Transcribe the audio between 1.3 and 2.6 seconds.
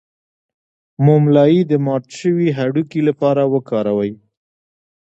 لایی د مات شوي